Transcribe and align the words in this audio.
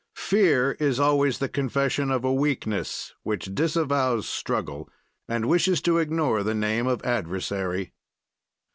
"Fear 0.17 0.71
is 0.79 0.99
always 0.99 1.37
the 1.37 1.47
confession 1.47 2.09
of 2.09 2.23
a 2.25 2.33
weakness 2.33 3.13
which 3.21 3.53
disavows 3.53 4.27
struggle 4.27 4.89
and 5.29 5.47
wishes 5.47 5.79
to 5.83 5.99
ignore 5.99 6.41
the 6.41 6.55
name 6.55 6.87
of 6.87 7.03
adversary. 7.03 7.93